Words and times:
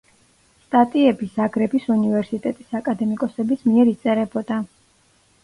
სტატიები 0.61 1.27
ზაგრების 1.35 1.85
უნივერსიტეტის 1.97 2.73
აკადემიკოსების 2.81 3.63
მიერ 3.69 3.93
იწერებოდა. 3.95 4.61